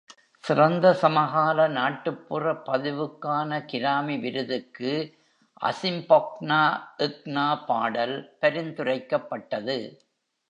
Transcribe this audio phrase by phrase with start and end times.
[0.43, 4.93] "சிறந்த சமகால நாட்டுப்புற பதிவு" க்கான கிராமி விருதுக்கு
[5.61, 9.77] "அசிம்பொக்னாக்னா" பாடல் பரிந்துரைக்கப்பட்டது.